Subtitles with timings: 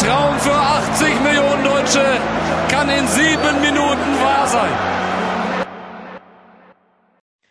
[0.00, 2.02] Traum für 80 Millionen Deutsche
[2.70, 5.66] kann in sieben Minuten wahr sein.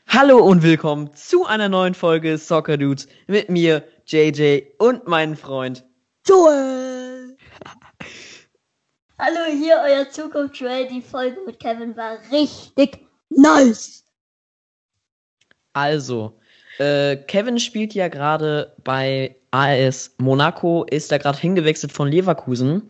[0.08, 5.86] Hallo und willkommen zu einer neuen Folge Soccer Dudes mit mir, JJ und meinem Freund
[6.26, 7.38] Joel.
[9.20, 10.88] Hallo, hier euer Zukunft Joel.
[10.88, 14.04] Die Folge mit Kevin war richtig nice.
[15.74, 16.39] Also,
[16.80, 22.90] äh, Kevin spielt ja gerade bei AS Monaco, ist da gerade hingewechselt von Leverkusen.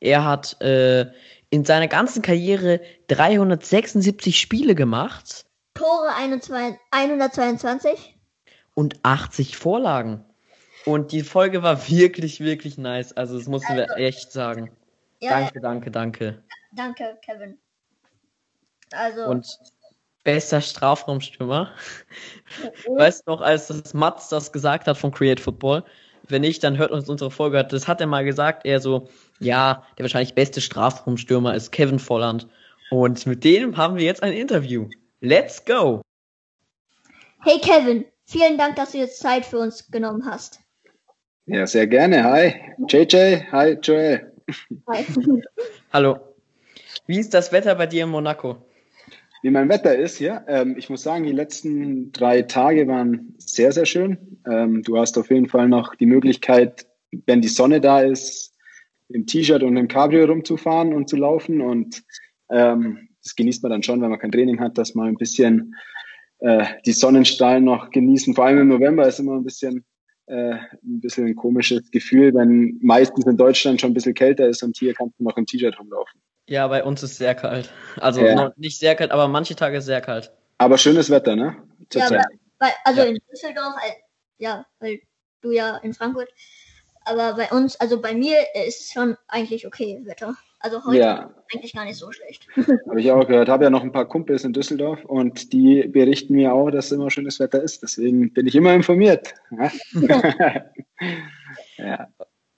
[0.00, 1.06] Er hat äh,
[1.50, 5.44] in seiner ganzen Karriere 376 Spiele gemacht.
[5.74, 6.10] Tore
[6.90, 8.16] 122
[8.74, 10.24] und 80 Vorlagen.
[10.84, 13.12] Und die Folge war wirklich, wirklich nice.
[13.12, 14.70] Also, das mussten wir echt sagen.
[15.20, 16.42] Ja, danke, danke, danke.
[16.72, 17.58] Danke, Kevin.
[18.92, 19.24] Also.
[19.24, 19.58] Und
[20.26, 21.70] bester Strafraumstürmer.
[22.96, 25.84] weißt du noch, als das Mats das gesagt hat von Create Football?
[26.28, 27.64] Wenn nicht, dann hört uns unsere Folge.
[27.64, 28.66] Das hat er mal gesagt.
[28.66, 29.08] Er so,
[29.38, 32.48] ja, der wahrscheinlich beste Strafraumstürmer ist Kevin Volland.
[32.90, 34.88] Und mit dem haben wir jetzt ein Interview.
[35.20, 36.02] Let's go!
[37.42, 40.58] Hey Kevin, vielen Dank, dass du jetzt Zeit für uns genommen hast.
[41.46, 42.24] Ja, sehr gerne.
[42.24, 42.54] Hi,
[42.88, 43.44] JJ.
[43.52, 44.32] Hi, Joel.
[44.88, 45.06] Hi.
[45.92, 46.18] Hallo.
[47.06, 48.65] Wie ist das Wetter bei dir in Monaco?
[49.46, 50.44] Wie mein Wetter ist, ja.
[50.48, 54.40] Ähm, ich muss sagen, die letzten drei Tage waren sehr, sehr schön.
[54.44, 56.88] Ähm, du hast auf jeden Fall noch die Möglichkeit,
[57.26, 58.56] wenn die Sonne da ist,
[59.08, 61.60] im T-Shirt und im Cabrio rumzufahren und zu laufen.
[61.60, 62.02] Und
[62.50, 65.76] ähm, das genießt man dann schon, wenn man kein Training hat, dass man ein bisschen
[66.40, 68.34] äh, die Sonnenstrahlen noch genießen.
[68.34, 69.84] Vor allem im November ist immer ein bisschen
[70.26, 74.64] äh, ein bisschen ein komisches Gefühl, wenn meistens in Deutschland schon ein bisschen kälter ist
[74.64, 76.20] und hier kannst du noch im T-Shirt rumlaufen.
[76.48, 77.70] Ja, bei uns ist es sehr kalt.
[78.00, 78.52] Also ja.
[78.56, 80.32] nicht sehr kalt, aber manche Tage sehr kalt.
[80.58, 81.56] Aber schönes Wetter, ne?
[81.90, 82.26] Zur ja, Zeit.
[82.58, 83.06] Bei, also ja.
[83.08, 83.74] in Düsseldorf,
[84.38, 85.00] ja, weil
[85.40, 86.28] du ja in Frankfurt.
[87.04, 90.36] Aber bei uns, also bei mir ist es schon eigentlich okay Wetter.
[90.58, 91.34] Also heute ja.
[91.52, 92.48] eigentlich gar nicht so schlecht.
[92.56, 93.48] Habe ich auch gehört.
[93.48, 97.10] Habe ja noch ein paar Kumpels in Düsseldorf und die berichten mir auch, dass immer
[97.10, 97.82] schönes Wetter ist.
[97.82, 99.34] Deswegen bin ich immer informiert.
[101.76, 102.08] ja.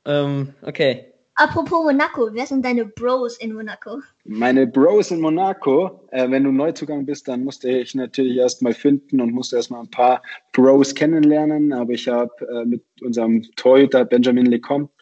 [0.07, 1.13] Ähm, okay.
[1.41, 4.01] Apropos Monaco, wer sind deine Bros in Monaco?
[4.25, 9.21] Meine Bros in Monaco, äh, wenn du Neuzugang bist, dann musste ich natürlich erstmal finden
[9.21, 10.21] und musste erstmal ein paar
[10.53, 11.73] Bros kennenlernen.
[11.73, 14.93] Aber ich habe äh, mit unserem Torhüter Benjamin Lecomte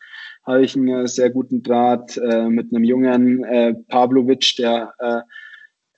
[0.44, 5.20] habe ich einen äh, sehr guten Draht äh, mit einem jungen äh, Pavlovic, der äh,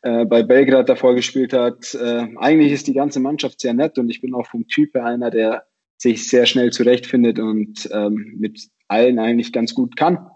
[0.02, 1.94] äh, bei Belgrad davor gespielt hat.
[1.94, 5.30] Äh, eigentlich ist die ganze Mannschaft sehr nett und ich bin auch vom Typ einer,
[5.30, 5.64] der
[5.98, 10.30] sich sehr schnell zurechtfindet und ähm, mit allen eigentlich ganz gut kann.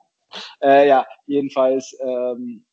[0.61, 2.65] Äh, ja, jedenfalls ähm,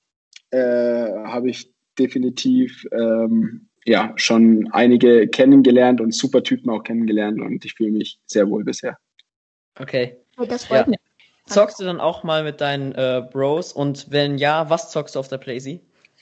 [0.51, 7.63] äh, habe ich definitiv ähm, ja schon einige kennengelernt und super Typen auch kennengelernt und
[7.63, 8.97] ich fühle mich sehr wohl bisher.
[9.77, 10.17] Okay.
[10.47, 10.87] Das freut ja.
[10.87, 10.99] mich.
[11.47, 15.19] Zockst du dann auch mal mit deinen äh, Bros und wenn ja, was zockst du
[15.19, 15.81] auf der Blazy?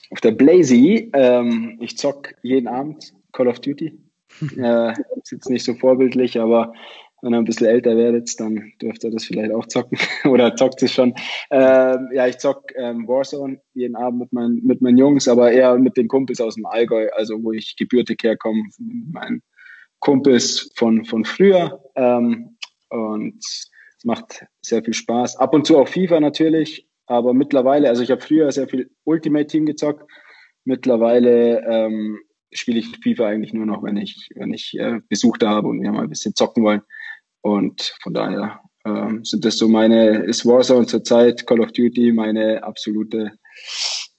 [0.10, 4.00] Auf der Blazy, ähm, ich zock jeden Abend Call of Duty.
[4.58, 6.74] äh, ist jetzt nicht so vorbildlich, aber
[7.22, 10.84] wenn ihr ein bisschen älter werdet, dann dürft ihr das vielleicht auch zocken oder zockt
[10.84, 11.16] es schon.
[11.50, 15.78] Ähm, ja, ich zock ähm, Warzone jeden Abend mit, mein, mit meinen Jungs, aber eher
[15.78, 19.42] mit den Kumpels aus dem Allgäu, also wo ich gebürtig herkomme, mit meinen
[20.00, 21.84] Kumpels von, von früher.
[21.96, 22.58] Ähm,
[22.90, 25.38] und es macht sehr viel Spaß.
[25.38, 29.48] Ab und zu auch FIFA natürlich, aber mittlerweile, also ich habe früher sehr viel Ultimate
[29.48, 30.10] Team gezockt.
[30.66, 32.20] Mittlerweile ähm,
[32.60, 35.82] spiele ich FIFA eigentlich nur noch, wenn ich, wenn ich äh, Besuch da habe und
[35.82, 36.82] wir mal ein bisschen zocken wollen.
[37.42, 42.64] Und von daher ähm, sind das so meine, ist Warzone zurzeit, Call of Duty meine
[42.64, 43.32] absolute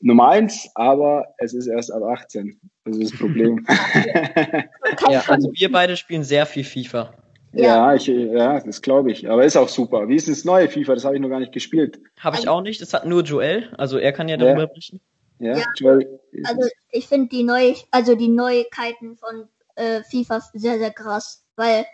[0.01, 2.61] Nummer eins, aber es ist erst ab 18.
[2.85, 3.67] Das ist das Problem.
[5.11, 7.13] ja, also wir beide spielen sehr viel FIFA.
[7.53, 9.29] Ja, ja, ich, ja das glaube ich.
[9.29, 10.09] Aber ist auch super.
[10.09, 10.95] Wie ist das neue FIFA?
[10.95, 11.99] Das habe ich noch gar nicht gespielt.
[12.21, 12.81] Habe ich auch nicht.
[12.81, 13.73] Das hat nur Joel.
[13.77, 14.67] Also er kann ja darüber ja.
[14.67, 15.01] berichten.
[15.39, 15.97] Ja, ja.
[16.45, 21.45] Also ich finde die neu, also die Neuigkeiten von äh, FIFA sehr, sehr krass.
[21.57, 21.87] Weil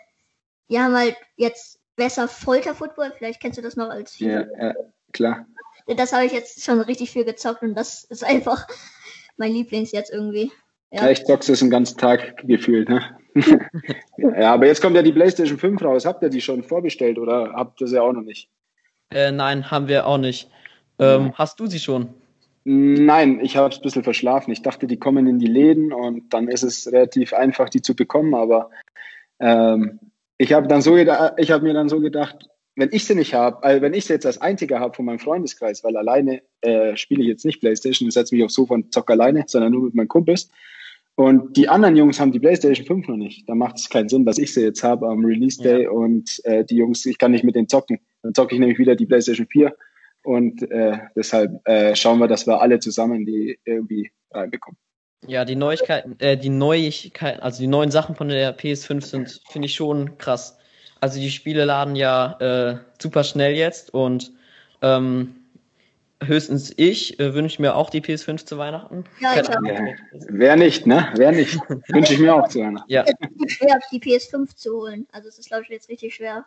[0.69, 3.13] die haben halt jetzt besser Folter-Football.
[3.17, 4.29] Vielleicht kennst du das noch als FIFA.
[4.29, 4.73] Ja, ja
[5.11, 5.45] klar.
[5.87, 8.67] Das habe ich jetzt schon richtig viel gezockt und das ist einfach
[9.37, 10.51] mein Lieblings jetzt irgendwie.
[10.91, 13.17] Ja, ja ich zock's das den ganzen Tag gefühlt, ne?
[14.17, 16.05] ja, aber jetzt kommt ja die PlayStation 5 raus.
[16.05, 18.49] Habt ihr die schon vorbestellt oder habt ihr sie auch noch nicht?
[19.11, 20.49] Äh, nein, haben wir auch nicht.
[20.97, 22.13] Ähm, hast du sie schon?
[22.67, 24.51] Nein, ich habe es ein bisschen verschlafen.
[24.51, 27.95] Ich dachte, die kommen in die Läden und dann ist es relativ einfach, die zu
[27.95, 28.33] bekommen.
[28.33, 28.71] Aber
[29.39, 29.99] ähm,
[30.39, 33.63] ich habe dann so ich habe mir dann so gedacht, wenn ich sie nicht habe,
[33.63, 37.21] also wenn ich sie jetzt als einziger habe von meinem Freundeskreis, weil alleine äh, spiele
[37.21, 40.07] ich jetzt nicht Playstation, setze mich aufs Sofa und zocke alleine, sondern nur mit meinen
[40.07, 40.49] Kumpels.
[41.13, 43.47] Und die anderen Jungs haben die PlayStation 5 noch nicht.
[43.47, 45.89] Da macht es keinen Sinn, was ich sie jetzt habe am Release Day ja.
[45.91, 47.99] und äh, die Jungs, ich kann nicht mit denen zocken.
[48.23, 49.73] Dann zocke ich nämlich wieder die PlayStation 4
[50.25, 54.77] und äh, deshalb äh, schauen wir, dass wir alle zusammen die irgendwie reinbekommen.
[55.27, 59.67] Ja, die Neuigkeiten, äh, die Neuigkeiten, also die neuen Sachen von der PS5 sind, finde
[59.67, 60.57] ich schon krass.
[60.99, 64.31] Also die Spiele laden ja äh, super schnell jetzt und
[64.81, 65.35] ähm,
[66.23, 69.03] höchstens ich äh, wünsche mir auch die PS5 zu Weihnachten.
[69.19, 69.61] Ja, ich auch.
[69.63, 69.85] Ja.
[70.29, 71.09] Wer nicht, ne?
[71.15, 71.59] Wer nicht?
[71.89, 72.91] wünsche ich mir auch zu Weihnachten.
[72.91, 73.03] Ja.
[73.03, 73.13] Es
[73.45, 75.07] ist schwer, die PS5 zu holen.
[75.11, 76.45] Also es ist, glaube ich, jetzt richtig schwer.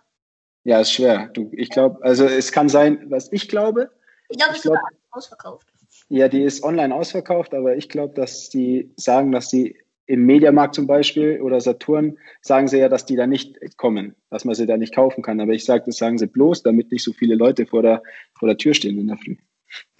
[0.65, 1.31] Ja, ist schwer.
[1.33, 3.91] Du, ich glaube, also es kann sein, was ich glaube.
[4.29, 4.79] Ich glaube, es ist glaub-
[5.11, 5.69] ausverkauft.
[6.09, 9.77] Ja, die ist online ausverkauft, aber ich glaube, dass die sagen, dass die
[10.07, 14.47] im Mediamarkt zum Beispiel oder Saturn sagen sie ja, dass die da nicht kommen, dass
[14.47, 15.39] man sie da nicht kaufen kann.
[15.39, 18.03] Aber ich sage, das sagen sie bloß, damit nicht so viele Leute vor der,
[18.39, 19.37] vor der Tür stehen in der Früh.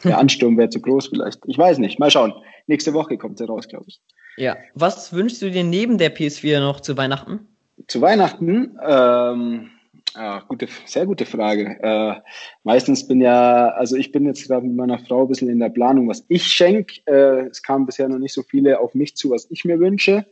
[0.05, 1.41] Der Ansturm wäre zu groß vielleicht.
[1.47, 1.99] Ich weiß nicht.
[1.99, 2.33] Mal schauen.
[2.67, 4.01] Nächste Woche kommt sie raus, glaube ich.
[4.39, 4.57] Ja.
[4.75, 7.47] Was wünschst du dir neben der PS4 noch zu Weihnachten?
[7.87, 9.71] Zu Weihnachten, ähm,
[10.15, 11.79] ja, gute, sehr gute Frage.
[11.81, 12.21] Äh,
[12.65, 15.69] meistens bin ja, also ich bin jetzt gerade mit meiner Frau ein bisschen in der
[15.69, 17.01] Planung, was ich schenke.
[17.07, 20.27] Äh, es kamen bisher noch nicht so viele auf mich zu, was ich mir wünsche.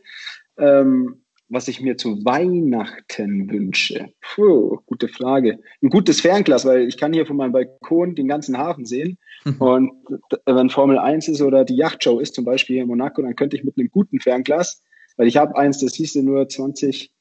[0.57, 4.09] Ähm, was ich mir zu Weihnachten wünsche.
[4.21, 5.59] Puh, gute Frage.
[5.81, 9.17] Ein gutes Fernglas, weil ich kann hier von meinem Balkon den ganzen Hafen sehen.
[9.59, 9.93] Und
[10.31, 13.35] d- wenn Formel 1 ist oder die Yachtshow ist, zum Beispiel hier in Monaco, dann
[13.35, 14.83] könnte ich mit einem guten Fernglas,
[15.15, 17.11] weil ich habe eins, das du nur 20,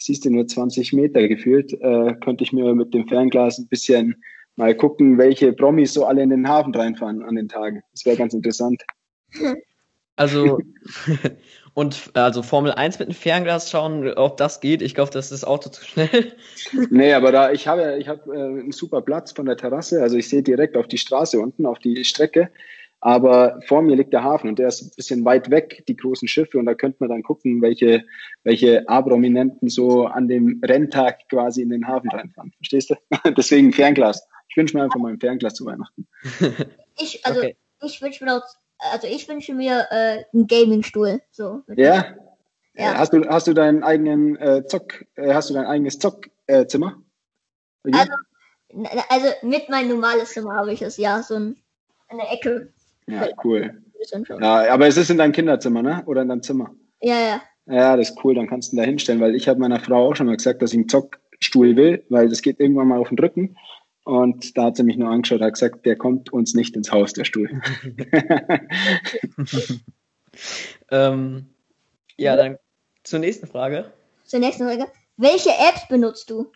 [0.00, 4.16] siehst du nur 20 Meter gefühlt, äh, könnte ich mir mit dem Fernglas ein bisschen
[4.56, 7.82] mal gucken, welche Promis so alle in den Hafen reinfahren an den Tagen.
[7.92, 8.82] Das wäre ganz interessant.
[10.16, 10.58] Also,
[11.74, 14.82] und also Formel 1 mit einem Fernglas schauen, ob das geht.
[14.82, 16.32] Ich glaube, das ist das Auto zu schnell.
[16.90, 20.16] Nee, aber da ich habe ich habe äh, einen super Platz von der Terrasse, also
[20.16, 22.50] ich sehe direkt auf die Straße unten, auf die Strecke.
[23.02, 26.28] Aber vor mir liegt der Hafen und der ist ein bisschen weit weg, die großen
[26.28, 28.04] Schiffe, und da könnte man dann gucken, welche,
[28.44, 32.52] welche A-Prominenten so an dem Renntag quasi in den Hafen reinfahren.
[32.58, 32.94] Verstehst du?
[33.36, 34.26] Deswegen Fernglas.
[34.50, 36.06] Ich wünsche mir einfach mal ein Fernglas zu Weihnachten.
[37.02, 37.56] Ich, also, Okay.
[37.82, 38.42] ich wünsche mir,
[38.92, 41.22] also ich wünsche mir äh, einen Gaming-Stuhl.
[41.30, 41.62] So.
[41.68, 42.14] Ja?
[42.74, 42.92] Ja.
[42.92, 47.02] Äh, Hast du, hast du deinen eigenen äh, Zock, äh, hast du dein eigenes Zockzimmer?
[47.86, 47.92] Äh?
[47.92, 48.12] Also,
[49.08, 51.56] also mit meinem normales Zimmer habe ich es, ja, so ein,
[52.08, 52.72] eine Ecke.
[53.10, 53.82] Ja, cool.
[54.40, 56.02] Ja, aber es ist in deinem Kinderzimmer, ne?
[56.06, 56.74] Oder in deinem Zimmer?
[57.00, 57.42] Ja, ja.
[57.66, 60.08] Ja, das ist cool, dann kannst du ihn da hinstellen, weil ich habe meiner Frau
[60.08, 63.10] auch schon mal gesagt, dass ich einen Zockstuhl will, weil das geht irgendwann mal auf
[63.10, 63.56] den Rücken.
[64.04, 67.12] Und da hat sie mich nur angeschaut, hat gesagt, der kommt uns nicht ins Haus,
[67.12, 67.50] der Stuhl.
[70.90, 71.46] ähm,
[72.16, 72.56] ja, dann
[73.04, 73.92] zur nächsten Frage.
[74.24, 74.86] Zur nächsten Frage.
[75.16, 76.50] Welche Apps benutzt du?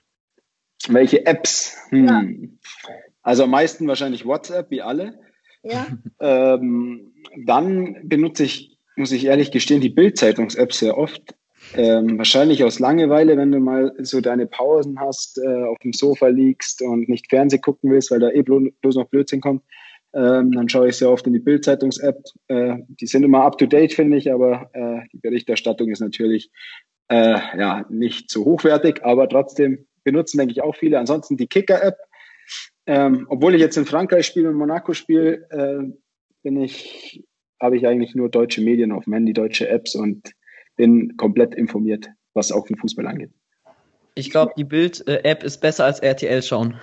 [0.88, 1.76] Welche Apps?
[1.90, 2.58] Hm.
[3.22, 5.18] Also am meisten wahrscheinlich WhatsApp, wie alle.
[5.64, 5.86] Ja.
[6.20, 7.12] Ähm,
[7.44, 11.34] dann benutze ich, muss ich ehrlich gestehen, die Bild-Zeitungs-App sehr oft.
[11.74, 16.28] Ähm, wahrscheinlich aus Langeweile, wenn du mal so deine Pausen hast, äh, auf dem Sofa
[16.28, 19.62] liegst und nicht Fernseh gucken willst, weil da eh blo bloß noch Blödsinn kommt.
[20.14, 22.22] Ähm, dann schaue ich sehr oft in die Bild-Zeitungs-App.
[22.48, 26.50] Äh, die sind immer up-to-date, finde ich, aber äh, die Berichterstattung ist natürlich
[27.08, 30.98] äh, ja nicht so hochwertig, aber trotzdem benutzen, denke ich, auch viele.
[30.98, 31.96] Ansonsten die Kicker-App.
[32.86, 35.92] Ähm, obwohl ich jetzt in Frankreich spiele und Monaco spiele, äh,
[36.42, 37.24] bin ich,
[37.60, 40.34] habe ich eigentlich nur deutsche Medien auf dem Handy, deutsche Apps und
[40.76, 43.30] bin komplett informiert, was auch den Fußball angeht.
[44.14, 46.78] Ich glaube, die Bild-App ist besser als RTL schauen.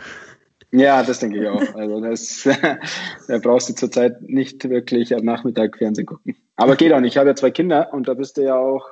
[0.71, 1.75] Ja, das denke ich auch.
[1.75, 2.43] Also das,
[3.27, 6.35] da brauchst du zurzeit nicht wirklich am Nachmittag Fernsehen gucken.
[6.55, 7.13] Aber geht auch nicht.
[7.13, 8.87] Ich habe ja zwei Kinder und da bist du ja auch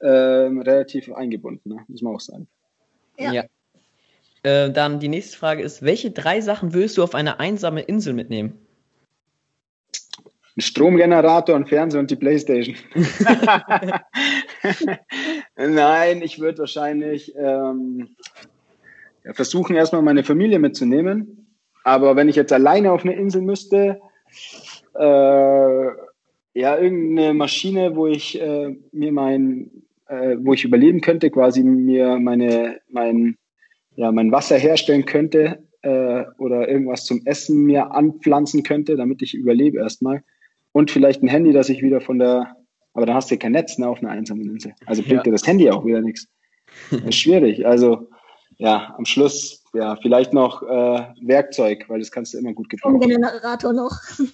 [0.00, 1.84] ähm, relativ eingebunden, ne?
[1.88, 2.48] muss man auch sagen.
[3.18, 3.44] Ja.
[4.46, 8.14] Äh, dann die nächste Frage ist, welche drei Sachen willst du auf eine einsame Insel
[8.14, 8.64] mitnehmen?
[10.56, 12.76] Ein Stromgenerator, ein Fernseher und die Playstation.
[15.56, 18.14] Nein, ich würde wahrscheinlich ähm,
[19.32, 21.48] versuchen, erstmal meine Familie mitzunehmen.
[21.82, 24.00] Aber wenn ich jetzt alleine auf eine Insel müsste,
[24.94, 25.86] äh,
[26.54, 29.72] ja, irgendeine Maschine, wo ich äh, mir mein,
[30.06, 33.36] äh, wo ich überleben könnte, quasi mir meine, mein,
[33.96, 39.34] ja, mein Wasser herstellen könnte äh, oder irgendwas zum Essen mir anpflanzen könnte, damit ich
[39.34, 40.22] überlebe erstmal.
[40.72, 42.54] Und vielleicht ein Handy, das ich wieder von der,
[42.94, 44.72] aber da hast du ja kein Netz ne, auf einer einsamen Insel.
[44.86, 45.22] Also bringt Ja.
[45.22, 46.28] dir das Handy auch wieder nichts.
[46.90, 47.66] Das ist schwierig.
[47.66, 48.08] Also
[48.58, 53.00] ja, am Schluss, ja, vielleicht noch äh, Werkzeug, weil das kannst du immer gut Und
[53.00, 53.00] gebrauchen.
[53.10, 53.92] Generator noch.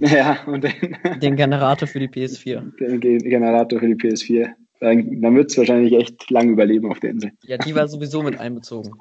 [0.00, 2.76] Ja, und den, Den Generator für die PS4.
[2.78, 4.50] den Ge- Generator für die PS4.
[4.80, 7.32] Dann, dann wird es wahrscheinlich echt lang überleben auf der Insel.
[7.42, 8.92] Ja, die war sowieso mit einbezogen.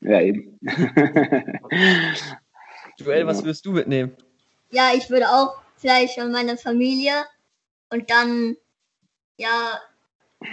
[0.00, 0.58] Ja, eben.
[2.98, 4.12] Joel, was wirst du mitnehmen?
[4.70, 7.24] Ja, ich würde auch vielleicht an meine Familie
[7.90, 8.56] und dann,
[9.36, 9.80] ja,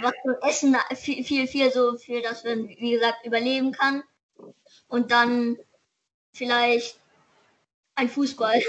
[0.00, 4.02] was zum Essen, viel, viel, viel so, viel, dass man, wie gesagt, überleben kann.
[4.88, 5.58] und dann
[6.32, 6.98] vielleicht
[7.94, 8.60] ein Fußball.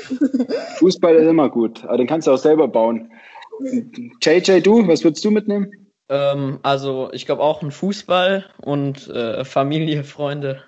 [0.78, 3.12] Fußball ist immer gut, aber den kannst du auch selber bauen.
[4.22, 5.83] JJ, du, was würdest du mitnehmen?
[6.14, 10.64] Ähm, also ich glaube auch ein Fußball und äh, Familie, Freunde.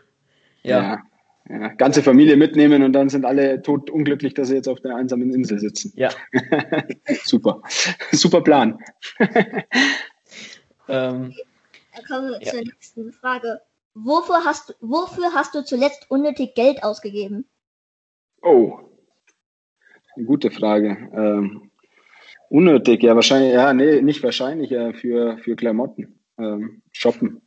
[0.63, 1.03] Ja.
[1.47, 1.59] ja.
[1.59, 1.67] ja.
[1.75, 5.31] Ganze Familie mitnehmen und dann sind alle tot unglücklich, dass sie jetzt auf der einsamen
[5.31, 5.93] Insel sitzen.
[5.95, 6.09] Ja.
[7.23, 7.61] Super.
[8.11, 8.79] Super Plan.
[9.19, 9.35] ähm,
[10.87, 11.35] dann
[12.07, 12.51] kommen wir ja.
[12.51, 13.61] zur nächsten Frage.
[13.93, 17.45] Wofür hast, wofür hast du zuletzt unnötig Geld ausgegeben?
[18.41, 18.79] Oh,
[20.15, 20.97] eine gute Frage.
[21.13, 21.69] Ähm,
[22.49, 26.19] unnötig, ja, wahrscheinlich, ja, nee, nicht wahrscheinlich, ja, für, für Klamotten.
[26.37, 27.41] Ähm, shoppen.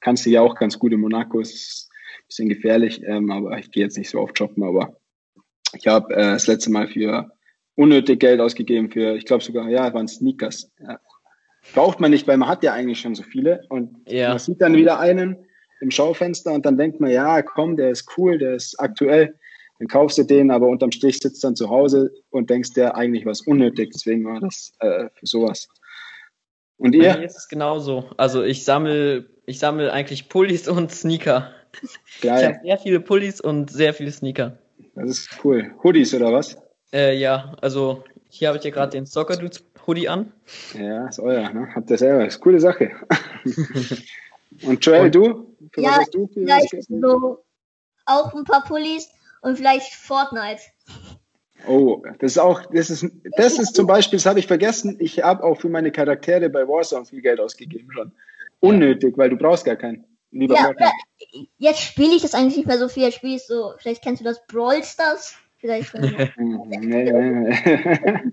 [0.00, 3.70] Kannst du ja auch ganz gut in Monaco, ist ein bisschen gefährlich, ähm, aber ich
[3.70, 4.96] gehe jetzt nicht so oft shoppen, aber
[5.74, 7.30] ich habe äh, das letzte Mal für
[7.76, 10.70] unnötig Geld ausgegeben, für, ich glaube sogar, ja, waren Sneakers.
[10.80, 10.98] Ja.
[11.74, 14.30] Braucht man nicht, weil man hat ja eigentlich schon so viele und ja.
[14.30, 15.36] man sieht dann wieder einen
[15.80, 19.38] im Schaufenster und dann denkt man, ja, komm, der ist cool, der ist aktuell,
[19.82, 23.26] dann kaufst du den, aber unterm Strich sitzt dann zu Hause und denkst dir eigentlich
[23.26, 25.66] was unnötig, deswegen war das äh, für sowas.
[26.76, 27.14] Und ihr?
[27.14, 28.08] Bei mir ist es genauso.
[28.16, 31.50] Also ich sammle, ich sammle eigentlich Pullis und Sneaker.
[32.20, 32.38] Geil.
[32.38, 34.56] Ich habe sehr viele Pullis und sehr viele Sneaker.
[34.94, 35.74] Das ist cool.
[35.82, 36.56] Hoodies oder was?
[36.92, 40.32] Äh, ja, also hier habe ich ja gerade den Soccer Dudes Hoodie an.
[40.78, 41.74] Ja, ist euer, ne?
[41.74, 42.24] Habt ihr selber.
[42.24, 42.92] Ist coole Sache.
[44.62, 45.56] und Joel, und, du?
[45.72, 46.30] Für ja, was hast du?
[46.32, 47.44] Vielleicht so
[48.06, 49.08] auch ein paar Pullis
[49.42, 50.62] und vielleicht Fortnite.
[51.68, 53.06] Oh, das ist auch, das ist,
[53.36, 54.96] das ist zum Beispiel, das habe ich vergessen.
[54.98, 58.12] Ich habe auch für meine Charaktere bei Warzone viel Geld ausgegeben schon.
[58.60, 60.04] Unnötig, weil du brauchst gar keinen.
[60.30, 60.72] Lieber ja,
[61.58, 63.02] jetzt spiele ich das eigentlich nicht mehr so viel.
[63.04, 65.36] Jetzt spiele ich so, vielleicht kennst du das Brawl Stars.
[65.58, 65.94] Vielleicht.
[66.38, 67.08] nee,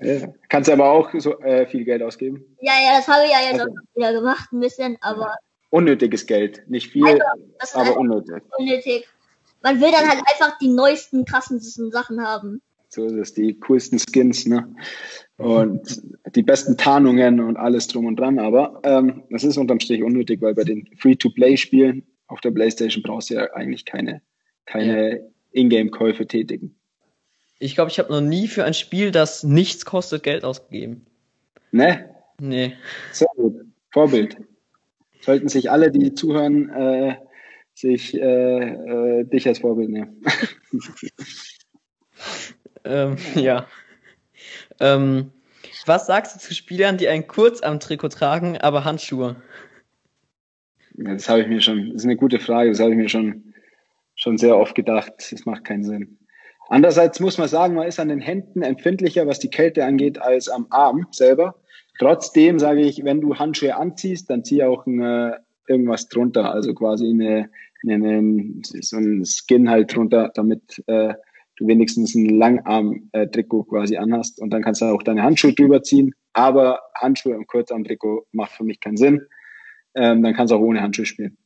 [0.00, 0.28] ja.
[0.48, 2.44] Kannst aber auch so äh, viel Geld ausgeben.
[2.60, 5.34] Ja, ja, das habe ich ja jetzt also, wieder gemacht, ein bisschen, aber.
[5.70, 6.62] Unnötiges Geld.
[6.68, 7.20] Nicht viel,
[7.58, 8.44] also, aber unnötig.
[8.58, 9.08] Unnötig.
[9.62, 12.60] Man will dann halt einfach die neuesten, krassesten Sachen haben.
[12.88, 14.68] So ist es, die coolsten Skins, ne?
[15.38, 16.02] Und
[16.34, 18.38] die besten Tarnungen und alles drum und dran.
[18.38, 23.30] Aber ähm, das ist unterm Strich unnötig, weil bei den Free-to-Play-Spielen auf der Playstation brauchst
[23.30, 24.20] du ja eigentlich keine,
[24.66, 25.22] keine ja.
[25.52, 26.76] Ingame-Käufe tätigen.
[27.58, 31.06] Ich glaube, ich habe noch nie für ein Spiel, das nichts kostet, Geld ausgegeben.
[31.70, 32.10] Ne?
[32.40, 32.74] Nee.
[33.12, 33.60] Sehr gut.
[33.90, 34.36] Vorbild.
[35.20, 37.16] Sollten sich alle, die zuhören, äh,
[37.74, 40.22] sich äh, äh, dich als Vorbild nehmen.
[42.84, 43.66] ähm, ja.
[44.80, 45.32] Ähm,
[45.86, 49.36] was sagst du zu Spielern, die ein Kurzarm-Trikot tragen, aber Handschuhe?
[50.96, 53.08] Ja, das habe ich mir schon, das ist eine gute Frage, das habe ich mir
[53.08, 53.54] schon,
[54.14, 55.12] schon sehr oft gedacht.
[55.30, 56.18] Das macht keinen Sinn.
[56.68, 60.48] Andererseits muss man sagen, man ist an den Händen empfindlicher, was die Kälte angeht, als
[60.48, 61.56] am Arm selber.
[61.98, 65.34] Trotzdem sage ich, wenn du Handschuhe anziehst, dann zieh auch ein,
[65.68, 67.50] irgendwas drunter, also quasi eine,
[67.86, 71.14] eine, so ein Skin halt drunter, damit äh,
[71.56, 76.14] du wenigstens ein Langarm-Trikot quasi anhast und dann kannst du auch deine Handschuhe drüber ziehen.
[76.32, 79.22] Aber Handschuhe im Kurzarm-Trikot macht für mich keinen Sinn.
[79.94, 81.36] Ähm, dann kannst du auch ohne Handschuhe spielen.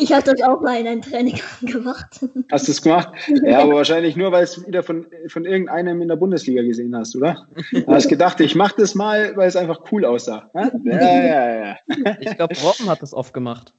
[0.00, 2.20] Ich habe das auch mal in einem Training gemacht.
[2.50, 3.08] Hast du es gemacht?
[3.44, 7.16] Ja, aber wahrscheinlich nur, weil es wieder von, von irgendeinem in der Bundesliga gesehen hast,
[7.16, 7.48] oder?
[7.72, 10.50] Du hast gedacht, ich mache das mal, weil es einfach cool aussah.
[10.54, 11.76] Ja, ja, ja.
[12.20, 13.74] Ich glaube, Robben hat das oft gemacht.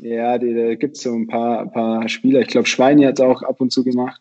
[0.00, 2.40] Ja, die, da gibt es so ein paar, paar Spieler.
[2.40, 4.20] Ich glaube, Schweini hat es auch ab und zu gemacht.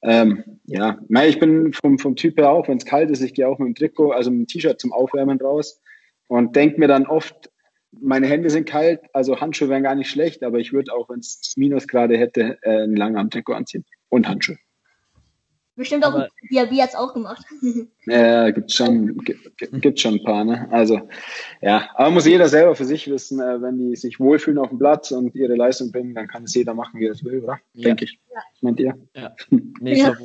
[0.00, 3.48] Ähm, ja, ich bin vom, vom Typ her auch, wenn es kalt ist, ich gehe
[3.48, 5.80] auch mit dem Trikot, also mit dem T-Shirt zum Aufwärmen raus
[6.28, 7.50] und denke mir dann oft,
[7.92, 11.20] meine Hände sind kalt, also Handschuhe wären gar nicht schlecht, aber ich würde auch, wenn
[11.20, 14.58] es Minusgrade hätte, äh, ein Langarm-Trikot anziehen und Handschuhe.
[15.78, 17.44] Bestimmt auch aber, Diaby hat es auch gemacht.
[18.06, 20.66] Ja, gibt schon, gibt, gibt schon ein paar, ne?
[20.72, 21.08] Also,
[21.60, 24.78] ja, aber muss jeder selber für sich wissen, äh, wenn die sich wohlfühlen auf dem
[24.78, 27.60] Platz und ihre Leistung bringen, dann kann es jeder machen, wie er es will, oder?
[27.74, 27.88] Ja.
[27.88, 28.18] Denke ich.
[28.32, 28.40] Ja.
[28.62, 28.98] Meint ihr?
[29.14, 29.36] Ja.
[29.80, 30.16] Nee, ja.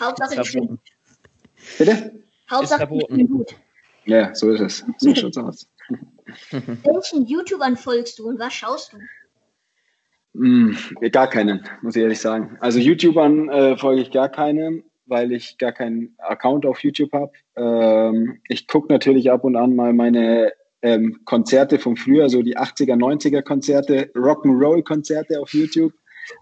[0.00, 0.78] Hauptsache ich bin
[1.78, 2.12] Bitte?
[2.50, 3.54] Hauptsache ich bin gut.
[4.06, 4.84] Ja, so ist es.
[4.98, 5.68] So schaut's aus.
[6.50, 8.98] Welchen YouTubern folgst du und was schaust du?
[10.34, 10.76] Mm,
[11.12, 12.56] gar keinen, muss ich ehrlich sagen.
[12.60, 17.32] Also YouTubern äh, folge ich gar keinen, weil ich gar keinen Account auf YouTube habe.
[17.56, 22.58] Ähm, ich gucke natürlich ab und an mal meine ähm, Konzerte von früher, so die
[22.58, 25.92] 80er, 90er Konzerte, Rock'n'Roll-Konzerte auf YouTube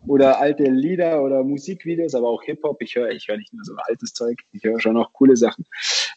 [0.07, 2.81] oder alte Lieder oder Musikvideos, aber auch Hip-Hop.
[2.81, 5.65] Ich höre ich höre nicht nur so altes Zeug, ich höre schon auch coole Sachen.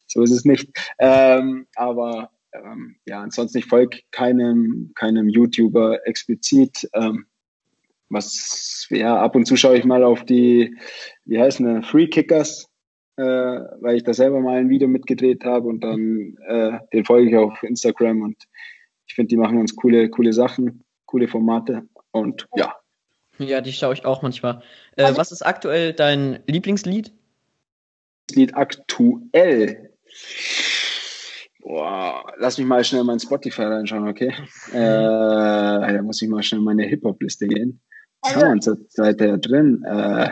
[0.07, 0.69] So ist es nicht.
[0.97, 2.31] Ähm, aber
[2.63, 6.87] ähm, ja, ansonsten ich folge keinem, keinem YouTuber explizit.
[6.93, 7.25] Ähm,
[8.09, 10.77] was, ja, ab und zu schaue ich mal auf die,
[11.25, 12.67] wie heißen die, Free Kickers,
[13.17, 17.29] äh, weil ich da selber mal ein Video mitgedreht habe und dann, äh, den folge
[17.29, 18.37] ich auf Instagram und
[19.07, 22.75] ich finde, die machen uns coole, coole Sachen, coole Formate Und ja.
[23.37, 24.61] Ja, die schaue ich auch manchmal.
[24.95, 27.11] Äh, also, was ist aktuell dein Lieblingslied?
[28.31, 29.91] Lied aktuell.
[31.85, 34.33] Boah, lass mich mal schnell mein Spotify reinschauen, okay?
[34.73, 37.79] Äh, da muss ich mal schnell meine Hip-Hop-Liste gehen.
[38.21, 39.83] Also, haben wir zurzeit da drin?
[39.83, 40.31] Äh,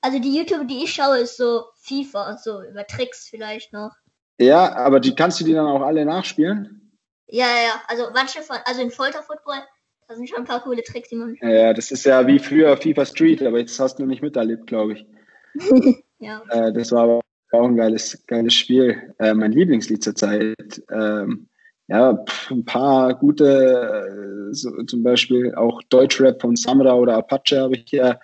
[0.00, 3.90] also die YouTube, die ich schaue, ist so FIFA, so über Tricks vielleicht noch.
[4.38, 6.96] Ja, aber die kannst du die dann auch alle nachspielen?
[7.26, 9.64] Ja, ja, also manche von, also in Folter Football,
[10.06, 11.36] da sind schon ein paar coole Tricks, die man.
[11.42, 14.92] Ja, das ist ja wie früher FIFA Street, aber jetzt hast du nicht miterlebt, glaube
[14.92, 15.06] ich.
[16.20, 16.44] ja.
[16.48, 17.20] Äh, das war aber
[17.52, 19.14] auch ein geiles, geiles Spiel.
[19.18, 20.82] Äh, mein Lieblingslied zurzeit.
[20.90, 21.48] Ähm,
[21.88, 27.60] ja, pf, ein paar gute, äh, so, zum Beispiel auch Deutschrap von Samra oder Apache
[27.60, 28.20] habe ich hier.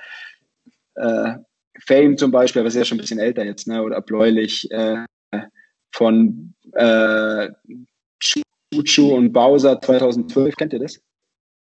[0.94, 1.34] Äh,
[1.84, 3.82] Fame zum Beispiel, aber ist ja schon ein bisschen älter jetzt, ne?
[3.82, 5.04] Oder Bläulich äh,
[5.92, 7.48] von äh,
[8.20, 10.56] Chuchu und Bowser 2012.
[10.56, 11.00] Kennt ihr das?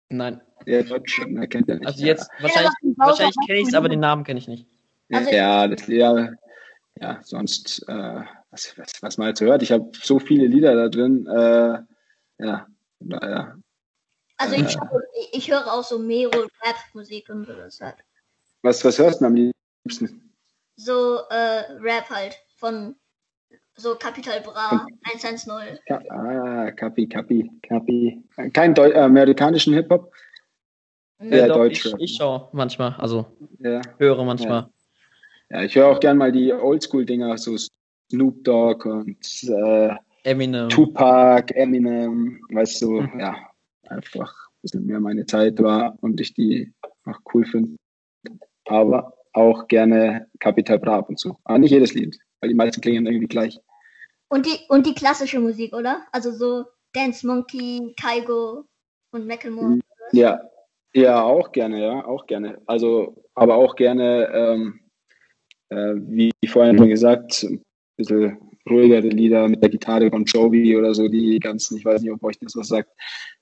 [0.08, 0.40] Nein.
[0.66, 1.86] Ja, Deutsch, ne, kennt ihr nicht.
[1.86, 2.42] Also jetzt, ja.
[2.42, 4.66] wahrscheinlich, wahrscheinlich kenne ich es, aber den Namen kenne ich nicht.
[5.10, 6.30] Also ja, das, ja,
[7.00, 10.88] ja, sonst, äh, was, was, was man jetzt hört, ich habe so viele Lieder da
[10.88, 11.78] drin, äh,
[12.44, 12.66] ja,
[13.00, 13.56] naja.
[14.36, 14.78] Also ich, äh,
[15.32, 17.96] ich höre auch so Mero-Rap-Musik und so das halt.
[18.62, 20.32] Was, was hörst du am liebsten?
[20.76, 22.96] So äh, Rap halt, von
[23.76, 25.78] so Capital Bra, 110.
[25.86, 28.22] Ka ah, Kapi, Kapi, Kapi.
[28.52, 30.12] Kein Deu äh, amerikanischen Hip-Hop?
[31.20, 33.26] Ja, doch, Deutsch ich, ich schaue manchmal, also
[33.60, 33.80] ja.
[33.98, 34.62] höre manchmal.
[34.62, 34.70] Ja.
[35.52, 37.58] Ja, ich höre auch gern mal die Oldschool-Dinger, so
[38.10, 39.94] Snoop Dogg und äh,
[40.24, 40.70] Eminem.
[40.70, 43.20] Tupac, Eminem, weißt du, mhm.
[43.20, 43.36] ja,
[43.86, 46.72] einfach ein bisschen mehr meine Zeit war und ich die
[47.04, 47.76] auch cool finde.
[48.64, 51.36] Aber auch gerne Capital Bra ab und zu.
[51.44, 53.60] Aber nicht jedes Lied, weil die meisten klingen irgendwie gleich.
[54.28, 56.06] Und die, und die klassische Musik, oder?
[56.12, 58.64] Also so Dance Monkey, Kaigo
[59.10, 59.80] und Macklemore.
[60.12, 60.40] Ja,
[60.94, 62.62] ja, auch gerne, ja, auch gerne.
[62.64, 64.81] Also, aber auch gerne ähm,
[65.72, 67.62] äh, wie vorhin schon gesagt, ein
[67.96, 72.12] bisschen ruhigere Lieder mit der Gitarre von Jovi oder so, die ganzen, ich weiß nicht,
[72.12, 72.90] ob euch das was sagt,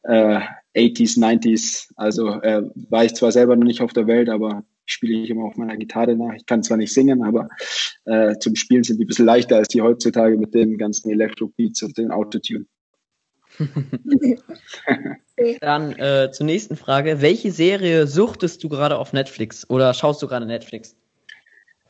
[0.04, 0.40] äh,
[0.74, 1.88] 80s, 90s.
[1.96, 5.44] Also äh, war ich zwar selber noch nicht auf der Welt, aber spiele ich immer
[5.44, 6.34] auf meiner Gitarre nach.
[6.34, 7.48] Ich kann zwar nicht singen, aber
[8.06, 11.82] äh, zum Spielen sind die ein bisschen leichter als die heutzutage mit den ganzen Electro-Beats
[11.82, 12.64] und den Autotune.
[15.60, 17.20] Dann äh, zur nächsten Frage.
[17.20, 20.96] Welche Serie suchtest du gerade auf Netflix oder schaust du gerade Netflix?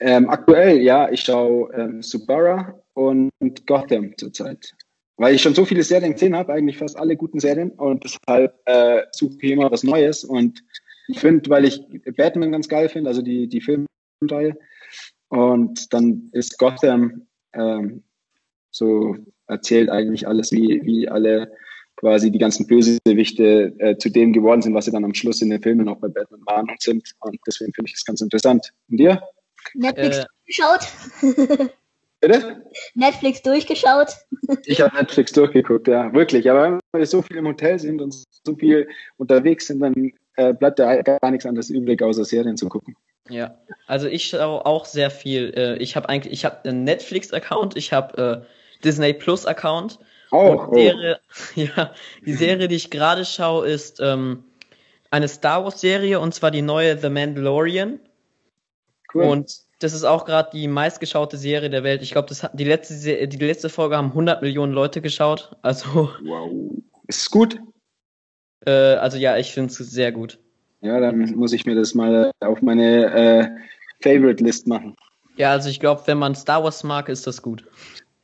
[0.00, 3.30] Ähm, aktuell, ja, ich schaue ähm, Subara und
[3.66, 4.74] Gotham zurzeit.
[5.16, 8.58] Weil ich schon so viele Serien gesehen habe, eigentlich fast alle guten Serien und deshalb
[8.64, 10.64] äh, suche ich immer was Neues und
[11.08, 11.82] ich finde, weil ich
[12.16, 14.56] Batman ganz geil finde, also die, die Filmreihe
[15.28, 18.02] und dann ist Gotham ähm,
[18.70, 21.52] so erzählt eigentlich alles, wie, wie alle
[21.96, 25.50] quasi die ganzen Bösewichte äh, zu dem geworden sind, was sie dann am Schluss in
[25.50, 27.12] den Filmen auch bei Batman waren und sind.
[27.20, 28.72] Und deswegen finde ich das ganz interessant.
[28.88, 29.20] Und dir?
[29.74, 31.70] Netflix äh, durchgeschaut?
[32.20, 32.62] Bitte?
[32.94, 34.08] Netflix durchgeschaut?
[34.66, 36.50] Ich habe Netflix durchgeguckt, ja, wirklich.
[36.50, 40.52] Aber wenn wir so viel im Hotel sind und so viel unterwegs sind, dann äh,
[40.52, 42.94] bleibt da gar nichts anderes übrig, außer Serien zu gucken.
[43.30, 45.54] Ja, also ich schaue auch sehr viel.
[45.56, 49.98] Äh, ich habe eigentlich, ich habe einen Netflix-Account, ich habe äh, Disney Plus-Account.
[50.32, 51.60] Oh, und die Serie, oh.
[51.60, 51.94] ja,
[52.26, 54.44] die Serie, die ich gerade schaue, ist ähm,
[55.10, 58.00] eine Star Wars-Serie und zwar die neue The Mandalorian.
[59.12, 59.24] Cool.
[59.24, 62.02] Und das ist auch gerade die meistgeschaute Serie der Welt.
[62.02, 65.56] Ich glaube, die letzte, die letzte Folge haben 100 Millionen Leute geschaut.
[65.62, 66.10] Also.
[66.22, 66.50] Wow.
[67.08, 67.58] Ist es gut?
[68.66, 70.38] Äh, also ja, ich finde es sehr gut.
[70.82, 73.48] Ja, dann muss ich mir das mal auf meine äh,
[74.02, 74.96] Favorite List machen.
[75.36, 77.64] Ja, also ich glaube, wenn man Star Wars mag, ist das gut.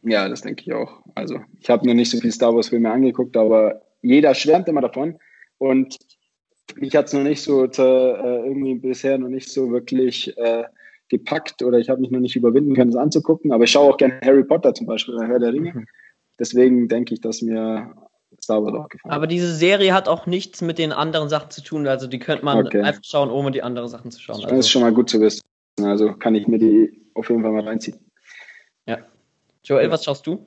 [0.03, 1.03] Ja, das denke ich auch.
[1.14, 4.83] Also ich habe noch nicht so viele Star Wars Filme angeguckt, aber jeder schwärmt immer
[4.83, 5.18] davon.
[5.59, 5.96] Und
[6.77, 10.64] mich hat es noch nicht so äh, irgendwie bisher noch nicht so wirklich äh,
[11.09, 13.53] gepackt oder ich habe mich noch nicht überwinden können, es anzugucken.
[13.53, 15.73] Aber ich schaue auch gerne Harry Potter zum Beispiel, oder Herr der Ringe.
[15.73, 15.87] Mhm.
[16.38, 17.95] Deswegen denke ich, dass mir
[18.42, 21.62] Star Wars auch gefallen Aber diese Serie hat auch nichts mit den anderen Sachen zu
[21.62, 21.87] tun.
[21.87, 22.83] Also die könnte man okay.
[22.83, 24.37] einfach schauen, ohne die anderen Sachen zu schauen.
[24.37, 24.61] Das also.
[24.61, 25.40] ist schon mal gut zu wissen.
[25.81, 27.99] Also kann ich mir die auf jeden Fall mal reinziehen.
[28.87, 28.99] Ja.
[29.64, 30.47] Joel, was schaust du?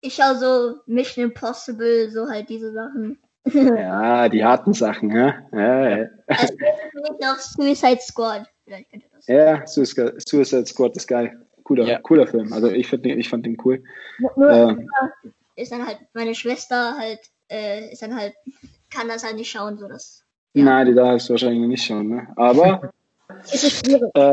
[0.00, 3.18] Ich schaue so Mission Impossible, so halt diese Sachen.
[3.44, 5.34] ja, die harten Sachen, ja.
[5.52, 6.06] ja, ja.
[6.26, 6.54] Also,
[7.20, 8.51] noch Suicide Squad.
[8.72, 9.26] Vielleicht kennt ihr das.
[9.26, 11.46] Ja, Suicide, Suicide Squad ist geil.
[11.64, 12.00] Cooler, ja.
[12.00, 12.54] cooler Film.
[12.54, 13.84] Also ich, find, ich fand den cool.
[14.18, 14.76] Nur, äh,
[15.56, 18.32] ist dann halt meine Schwester halt, äh, ist dann halt,
[18.88, 20.24] kann das halt nicht schauen, so das.
[20.54, 20.64] Ja.
[20.64, 22.28] Nein, die darfst du wahrscheinlich nicht schauen, ne?
[22.36, 22.92] Aber
[24.14, 24.32] äh,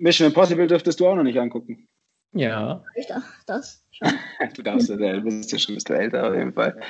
[0.00, 1.86] Mission Impossible dürftest du auch noch nicht angucken.
[2.32, 2.82] Ja.
[2.96, 4.08] Ich darf das schon.
[4.56, 6.80] du darfst, du bist ja schon ein bisschen älter auf jeden Fall.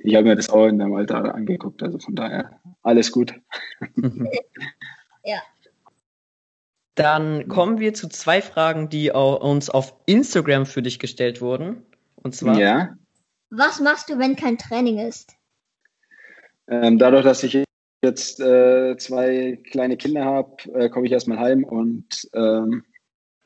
[0.00, 3.34] ich habe mir das auch in deinem Alter angeguckt, also von daher alles gut.
[5.24, 5.40] ja.
[6.96, 11.82] Dann kommen wir zu zwei Fragen, die uns auf Instagram für dich gestellt wurden.
[12.22, 12.58] Und zwar.
[12.58, 12.96] Ja.
[13.50, 15.36] Was machst du, wenn kein Training ist?
[16.68, 17.64] Ähm, dadurch, dass ich
[18.02, 22.82] jetzt äh, zwei kleine Kinder habe, äh, komme ich erstmal heim und ähm,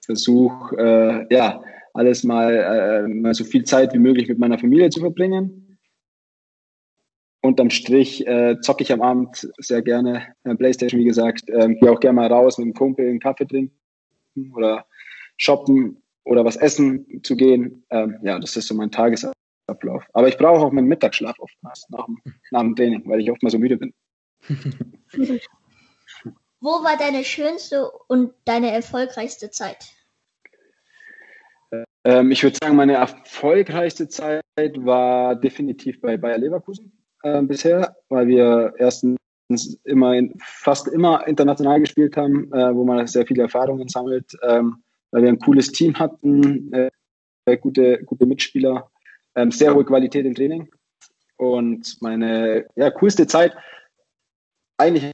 [0.05, 4.91] versuche, äh, ja, alles mal, äh, mal so viel Zeit wie möglich mit meiner Familie
[4.91, 5.70] zu verbringen.
[7.43, 11.45] Unterm Strich äh, zocke ich am Abend sehr gerne äh, Playstation, wie gesagt.
[11.49, 13.73] Ähm, Gehe auch gerne mal raus mit einem Kumpel einen Kaffee trinken
[14.55, 14.87] oder
[15.39, 17.83] shoppen oder was essen zu gehen.
[17.91, 20.05] Ähm, ja, das ist so mein Tagesablauf.
[20.13, 22.07] Aber ich brauche auch meinen Mittagsschlaf oftmals nach,
[22.51, 23.95] nach dem Training, weil ich oft mal so müde bin.
[26.61, 29.95] Wo war deine schönste und deine erfolgreichste Zeit?
[32.05, 38.27] Ähm, ich würde sagen, meine erfolgreichste Zeit war definitiv bei Bayer Leverkusen äh, bisher, weil
[38.29, 39.19] wir erstens
[39.85, 44.83] immer in, fast immer international gespielt haben, äh, wo man sehr viele Erfahrungen sammelt, ähm,
[45.11, 48.91] weil wir ein cooles Team hatten, äh, gute, gute Mitspieler,
[49.35, 50.69] ähm, sehr hohe Qualität im Training.
[51.37, 53.57] Und meine ja, coolste Zeit,
[54.77, 55.11] eigentlich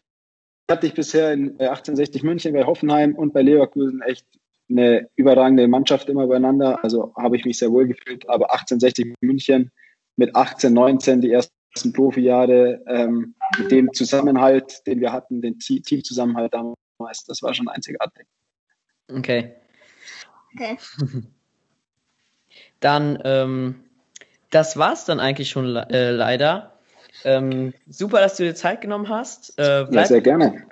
[0.71, 4.27] hatte ich bisher in 1860 München bei Hoffenheim und bei Leverkusen echt
[4.69, 6.83] eine überragende Mannschaft immer beieinander.
[6.83, 8.29] Also habe ich mich sehr wohl gefühlt.
[8.29, 9.71] Aber 1860 München
[10.17, 11.55] mit 18, 19 die ersten
[11.93, 18.27] Profijahre, ähm, mit dem Zusammenhalt, den wir hatten, den Teamzusammenhalt damals, das war schon einzigartig.
[19.09, 19.55] Okay.
[20.55, 20.79] Okay.
[22.81, 23.85] Dann, ähm,
[24.51, 26.79] das war's dann eigentlich schon äh, leider.
[27.25, 29.59] Ähm, super, dass du dir Zeit genommen hast.
[29.59, 30.67] Äh, ja, sehr gerne.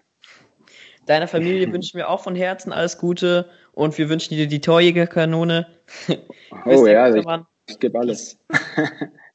[1.06, 5.66] Deiner Familie wünschen wir auch von Herzen alles Gute und wir wünschen dir die Torjägerkanone.
[6.66, 7.26] oh ja, ich,
[7.68, 8.38] ich gebe alles.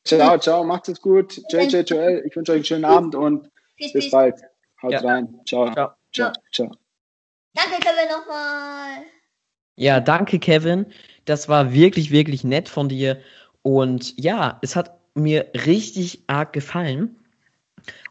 [0.03, 1.41] Ciao, ciao, macht's es gut.
[1.51, 4.35] JJ Joel, ich wünsche euch einen schönen Abend und bis bald.
[4.81, 4.99] Haut ja.
[4.99, 5.39] rein.
[5.45, 5.71] Ciao.
[5.73, 5.91] Ciao.
[6.13, 6.31] Ciao.
[6.51, 6.71] ciao.
[7.53, 9.03] Danke, Kevin, nochmal.
[9.75, 10.85] Ja, danke, Kevin.
[11.25, 13.19] Das war wirklich, wirklich nett von dir.
[13.61, 17.15] Und ja, es hat mir richtig arg gefallen.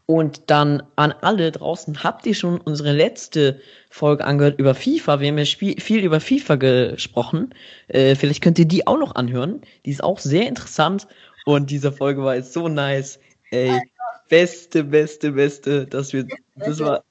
[0.07, 5.20] Und dann an alle draußen, habt ihr schon unsere letzte Folge angehört über FIFA?
[5.20, 7.55] Wir haben ja viel über FIFA gesprochen.
[7.88, 9.61] Äh, vielleicht könnt ihr die auch noch anhören.
[9.85, 11.07] Die ist auch sehr interessant.
[11.48, 13.18] Und diese Folge war jetzt so nice.
[13.50, 13.80] Ey,
[14.28, 17.02] beste, beste, beste, dass wir, das war,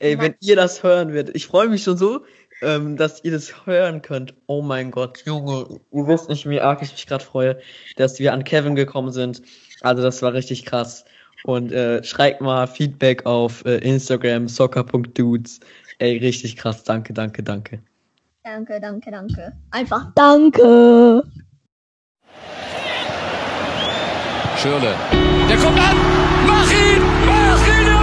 [0.00, 1.36] ey, wenn ihr das hören werdet.
[1.36, 2.24] Ich freue mich schon so,
[2.60, 4.34] ähm, dass ihr das hören könnt.
[4.46, 7.60] Oh mein Gott, Junge, ihr wisst nicht, wie arg ich mich gerade freue,
[7.94, 9.42] dass wir an Kevin gekommen sind.
[9.80, 11.04] Also das war richtig krass.
[11.44, 15.60] Und äh, schreibt mal Feedback auf äh, Instagram, soccer.dudes.
[16.00, 16.82] Ey, richtig krass.
[16.82, 17.78] Danke, danke, danke.
[18.42, 19.52] Danke, danke, danke.
[19.70, 21.22] Einfach danke.
[24.64, 24.94] Schürle.
[25.46, 25.96] Der kommt an.
[26.46, 27.02] Mach ihn!
[27.26, 27.93] Mach ihn!